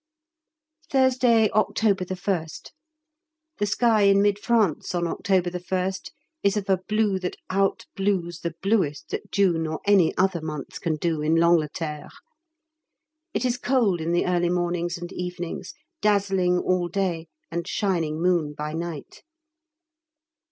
Thursday, 0.89 1.47
October 1.51 2.03
1st. 2.05 2.71
The 3.59 3.67
sky 3.67 4.01
in 4.01 4.19
Mid 4.19 4.39
France 4.39 4.95
on 4.95 5.05
October 5.05 5.51
1st 5.51 6.09
is 6.41 6.57
of 6.57 6.67
a 6.71 6.77
blue 6.87 7.19
that 7.19 7.35
outblues 7.51 8.41
the 8.41 8.55
bluest 8.63 9.09
that 9.09 9.31
June 9.31 9.67
or 9.67 9.79
any 9.85 10.17
other 10.17 10.41
month 10.41 10.81
can 10.81 10.95
do 10.95 11.21
in 11.21 11.35
l'Angleterre. 11.35 12.09
It 13.35 13.45
is 13.45 13.59
cold 13.59 14.01
in 14.01 14.11
the 14.11 14.25
early 14.25 14.49
mornings 14.49 14.97
and 14.97 15.13
evenings, 15.13 15.75
dazzling 16.01 16.57
all 16.57 16.87
day, 16.87 17.27
and 17.51 17.67
shining 17.67 18.19
moon 18.19 18.55
by 18.57 18.73
night. 18.73 19.21